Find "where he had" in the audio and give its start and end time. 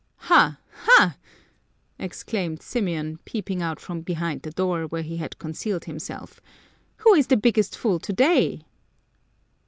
4.87-5.37